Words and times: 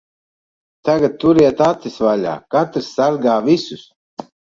Tagad 0.87 1.19
turiet 1.23 1.61
acis 1.65 1.97
vaļā. 2.05 2.33
Katrs 2.55 2.87
sargā 2.95 3.37
visus. 3.49 3.85